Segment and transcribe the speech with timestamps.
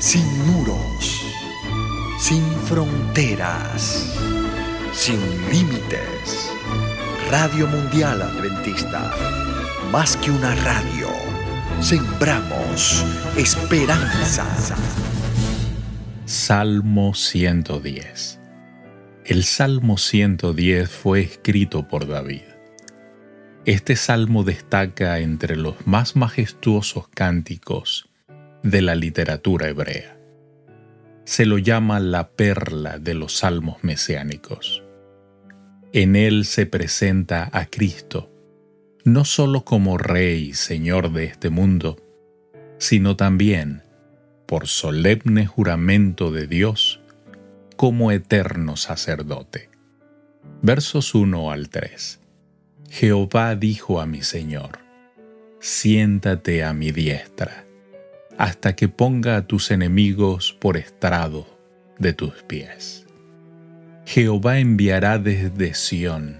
[0.00, 1.26] sin muros,
[2.18, 4.14] sin fronteras,
[4.94, 5.20] sin
[5.52, 6.50] límites.
[7.30, 9.14] Radio Mundial Adventista,
[9.92, 11.08] más que una radio,
[11.82, 13.04] sembramos
[13.36, 14.46] esperanza.
[16.24, 18.40] Salmo 110
[19.26, 22.42] El Salmo 110 fue escrito por David.
[23.66, 28.09] Este salmo destaca entre los más majestuosos cánticos
[28.62, 30.18] de la literatura hebrea.
[31.24, 34.82] Se lo llama la perla de los salmos mesiánicos.
[35.92, 38.30] En él se presenta a Cristo,
[39.04, 41.96] no solo como Rey y Señor de este mundo,
[42.78, 43.82] sino también,
[44.46, 47.00] por solemne juramento de Dios,
[47.76, 49.70] como eterno sacerdote.
[50.62, 52.20] Versos 1 al 3.
[52.90, 54.80] Jehová dijo a mi Señor,
[55.60, 57.64] siéntate a mi diestra
[58.40, 61.46] hasta que ponga a tus enemigos por estrado
[61.98, 63.06] de tus pies.
[64.06, 66.36] Jehová enviará desde Sión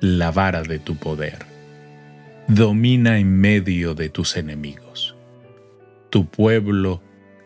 [0.00, 1.38] la vara de tu poder.
[2.48, 5.14] Domina en medio de tus enemigos.
[6.10, 7.00] Tu pueblo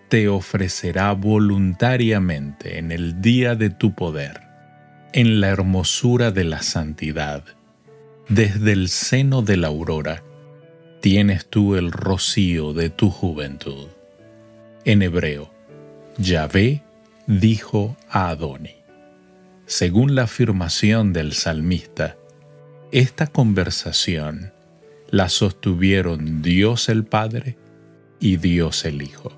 [0.09, 4.41] te ofrecerá voluntariamente en el día de tu poder,
[5.13, 7.45] en la hermosura de la santidad,
[8.31, 10.23] desde el seno de la aurora
[11.05, 13.89] tienes tú el rocío de tu juventud.
[14.87, 15.51] En hebreo,
[16.17, 16.83] Yahvé
[17.27, 18.77] dijo a Adoni.
[19.67, 22.17] Según la afirmación del salmista,
[22.91, 24.55] esta conversación
[25.11, 27.59] la sostuvieron Dios el Padre
[28.19, 29.31] y Dios el Hijo.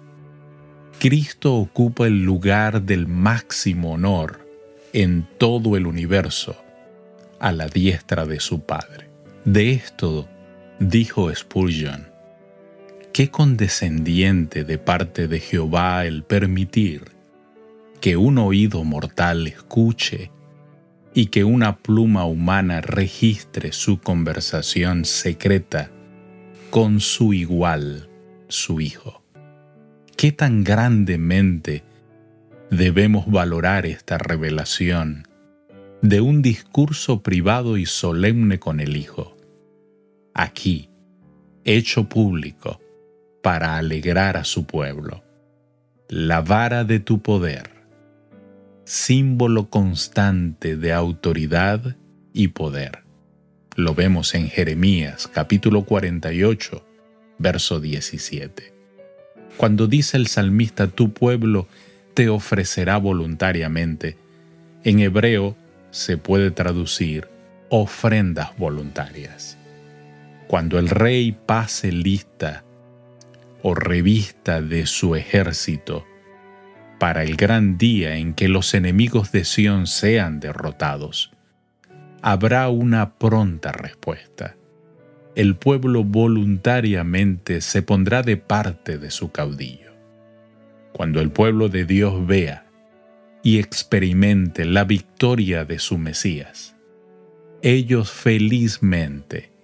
[1.00, 4.46] Cristo ocupa el lugar del máximo honor
[4.92, 6.54] en todo el universo,
[7.40, 9.10] a la diestra de su Padre.
[9.44, 10.28] De esto
[10.78, 12.06] dijo Spurgeon,
[13.12, 17.02] qué condescendiente de parte de Jehová el permitir
[18.00, 20.30] que un oído mortal escuche
[21.14, 25.90] y que una pluma humana registre su conversación secreta
[26.70, 28.10] con su igual,
[28.48, 29.22] su Hijo.
[30.16, 31.84] ¿Qué tan grandemente
[32.70, 35.26] debemos valorar esta revelación
[36.02, 39.35] de un discurso privado y solemne con el Hijo?
[40.36, 40.90] Aquí,
[41.64, 42.80] hecho público,
[43.42, 45.24] para alegrar a su pueblo.
[46.08, 47.70] La vara de tu poder,
[48.84, 51.96] símbolo constante de autoridad
[52.34, 53.04] y poder.
[53.76, 56.84] Lo vemos en Jeremías capítulo 48,
[57.38, 58.74] verso 17.
[59.56, 61.66] Cuando dice el salmista, tu pueblo
[62.14, 64.18] te ofrecerá voluntariamente,
[64.84, 65.56] en hebreo
[65.90, 67.26] se puede traducir
[67.70, 69.56] ofrendas voluntarias.
[70.48, 72.64] Cuando el rey pase lista
[73.62, 76.06] o revista de su ejército
[77.00, 81.32] para el gran día en que los enemigos de Sión sean derrotados,
[82.22, 84.56] habrá una pronta respuesta.
[85.34, 89.92] El pueblo voluntariamente se pondrá de parte de su caudillo.
[90.92, 92.66] Cuando el pueblo de Dios vea
[93.42, 96.76] y experimente la victoria de su Mesías,
[97.62, 99.55] ellos felizmente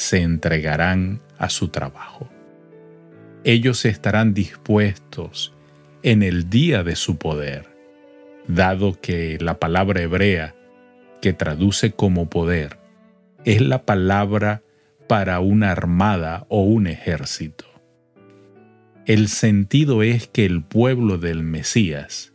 [0.00, 2.26] se entregarán a su trabajo.
[3.44, 5.52] Ellos estarán dispuestos
[6.02, 7.66] en el día de su poder,
[8.48, 10.54] dado que la palabra hebrea
[11.20, 12.78] que traduce como poder
[13.44, 14.62] es la palabra
[15.06, 17.66] para una armada o un ejército.
[19.04, 22.32] El sentido es que el pueblo del Mesías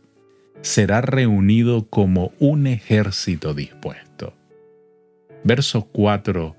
[0.60, 4.34] será reunido como un ejército dispuesto.
[5.42, 6.54] Verso 4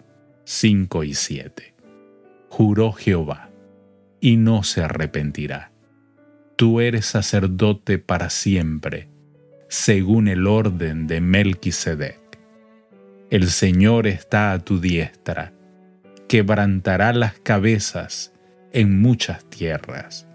[0.49, 1.73] 5 y 7.
[2.47, 3.49] Juró Jehová,
[4.21, 5.73] y no se arrepentirá.
[6.55, 9.09] Tú eres sacerdote para siempre,
[9.67, 12.39] según el orden de Melquisedec.
[13.29, 15.51] El Señor está a tu diestra,
[16.29, 18.31] quebrantará las cabezas
[18.71, 20.29] en muchas tierras.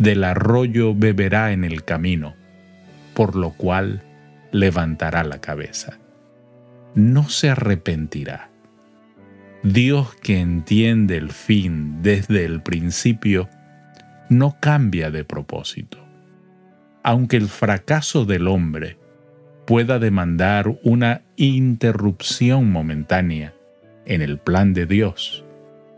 [0.00, 2.34] Del arroyo beberá en el camino,
[3.14, 4.02] por lo cual
[4.50, 5.96] levantará la cabeza.
[6.96, 8.47] No se arrepentirá
[9.64, 13.48] Dios que entiende el fin desde el principio,
[14.28, 15.98] no cambia de propósito.
[17.02, 18.98] Aunque el fracaso del hombre
[19.66, 23.52] pueda demandar una interrupción momentánea
[24.06, 25.44] en el plan de Dios,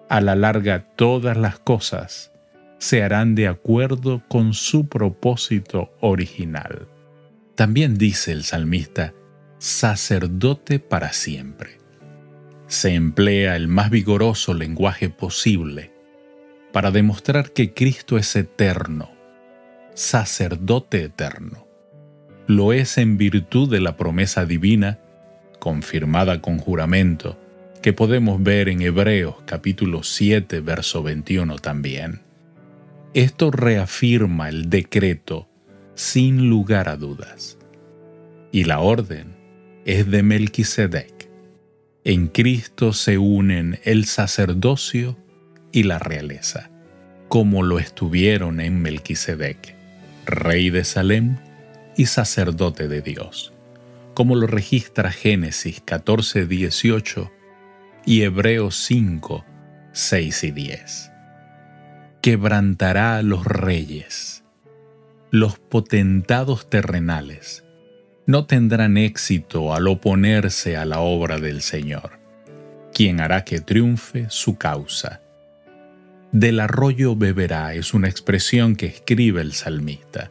[0.09, 2.33] a la larga todas las cosas
[2.79, 6.89] se harán de acuerdo con su propósito original.
[7.57, 9.13] También dice el salmista,
[9.59, 11.80] sacerdote para siempre
[12.71, 15.91] se emplea el más vigoroso lenguaje posible
[16.73, 19.11] para demostrar que Cristo es eterno,
[19.95, 21.67] sacerdote eterno.
[22.47, 25.01] Lo es en virtud de la promesa divina,
[25.59, 27.37] confirmada con juramento,
[27.83, 32.21] que podemos ver en Hebreos capítulo 7, verso 21 también.
[33.15, 35.49] Esto reafirma el decreto
[35.97, 37.59] sin lugar a dudas.
[38.53, 39.35] Y la orden
[39.85, 41.20] es de Melquisedec.
[42.05, 45.19] En Cristo se unen el sacerdocio
[45.71, 46.71] y la realeza,
[47.29, 49.77] como lo estuvieron en Melquisedec,
[50.25, 51.37] rey de Salem
[51.99, 53.53] y sacerdote de Dios,
[54.15, 57.31] como lo registra Génesis 14, 18
[58.07, 59.45] y Hebreos 5,
[59.93, 61.13] 6 y 10.
[62.23, 64.43] Quebrantará a los reyes,
[65.31, 67.63] los potentados terrenales,
[68.27, 72.19] no tendrán éxito al oponerse a la obra del Señor,
[72.93, 75.21] quien hará que triunfe su causa.
[76.33, 80.31] Del arroyo beberá es una expresión que escribe el salmista.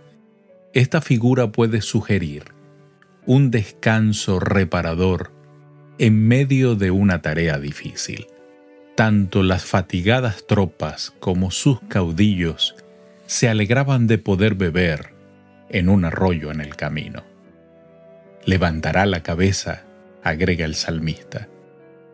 [0.73, 2.45] Esta figura puede sugerir
[3.25, 5.31] un descanso reparador
[5.97, 8.27] en medio de una tarea difícil.
[8.95, 12.75] Tanto las fatigadas tropas como sus caudillos
[13.25, 15.13] se alegraban de poder beber
[15.69, 17.28] en un arroyo en el camino.
[18.45, 19.83] Levantará la cabeza,
[20.23, 21.47] agrega el salmista.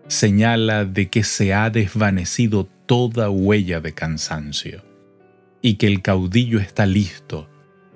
[0.08, 4.84] Señala de que se ha desvanecido toda huella de cansancio
[5.62, 7.50] y que el caudillo está listo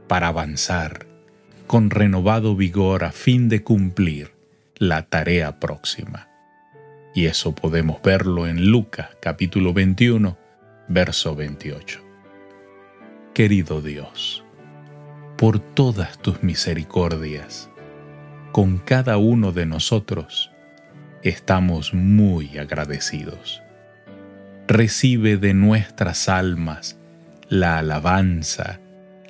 [0.07, 1.05] para avanzar
[1.67, 4.31] con renovado vigor a fin de cumplir
[4.79, 6.27] la tarea próxima.
[7.13, 10.35] Y eso podemos verlo en Lucas capítulo 21,
[10.87, 12.01] verso 28.
[13.35, 14.43] Querido Dios,
[15.37, 17.68] por todas tus misericordias,
[18.51, 20.51] con cada uno de nosotros,
[21.23, 23.61] estamos muy agradecidos.
[24.67, 26.97] Recibe de nuestras almas
[27.47, 28.79] la alabanza,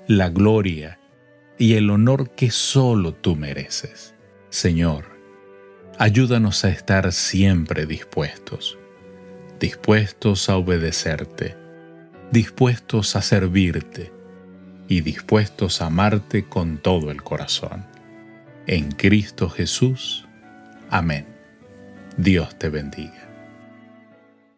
[0.07, 0.99] la gloria
[1.57, 4.15] y el honor que solo tú mereces.
[4.49, 5.19] Señor,
[6.01, 8.77] Ayúdanos a estar siempre dispuestos,
[9.59, 11.57] dispuestos a obedecerte,
[12.31, 14.09] dispuestos a servirte
[14.87, 17.85] y dispuestos a amarte con todo el corazón.
[18.71, 20.27] En Cristo Jesús.
[20.91, 21.25] Amén.
[22.17, 23.28] Dios te bendiga.